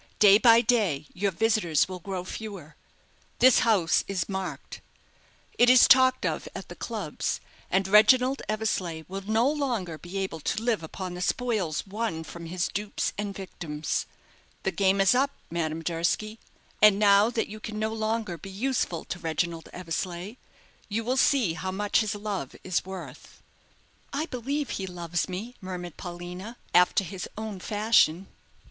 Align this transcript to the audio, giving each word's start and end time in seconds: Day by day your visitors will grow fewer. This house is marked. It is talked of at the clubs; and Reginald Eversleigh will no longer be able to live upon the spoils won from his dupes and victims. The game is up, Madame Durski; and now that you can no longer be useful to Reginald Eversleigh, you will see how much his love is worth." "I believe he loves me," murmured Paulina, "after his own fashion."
Day 0.17 0.39
by 0.39 0.61
day 0.61 1.05
your 1.13 1.29
visitors 1.29 1.87
will 1.87 1.99
grow 1.99 2.23
fewer. 2.25 2.75
This 3.37 3.59
house 3.59 4.03
is 4.07 4.27
marked. 4.27 4.81
It 5.59 5.69
is 5.69 5.87
talked 5.87 6.25
of 6.25 6.47
at 6.55 6.69
the 6.69 6.75
clubs; 6.75 7.39
and 7.69 7.87
Reginald 7.87 8.41
Eversleigh 8.49 9.03
will 9.07 9.21
no 9.21 9.47
longer 9.47 9.99
be 9.99 10.17
able 10.17 10.39
to 10.39 10.63
live 10.63 10.81
upon 10.81 11.13
the 11.13 11.21
spoils 11.21 11.85
won 11.85 12.23
from 12.23 12.47
his 12.47 12.67
dupes 12.67 13.13
and 13.15 13.35
victims. 13.35 14.07
The 14.63 14.71
game 14.71 14.99
is 14.99 15.13
up, 15.13 15.29
Madame 15.51 15.83
Durski; 15.83 16.39
and 16.81 16.97
now 16.97 17.29
that 17.29 17.47
you 17.47 17.59
can 17.59 17.77
no 17.77 17.93
longer 17.93 18.39
be 18.39 18.49
useful 18.49 19.05
to 19.05 19.19
Reginald 19.19 19.69
Eversleigh, 19.71 20.37
you 20.89 21.03
will 21.03 21.15
see 21.15 21.53
how 21.53 21.69
much 21.69 21.99
his 21.99 22.15
love 22.15 22.55
is 22.63 22.83
worth." 22.85 23.43
"I 24.11 24.25
believe 24.25 24.71
he 24.71 24.87
loves 24.87 25.29
me," 25.29 25.53
murmured 25.61 25.95
Paulina, 25.97 26.57
"after 26.73 27.03
his 27.03 27.29
own 27.37 27.59
fashion." 27.59 28.25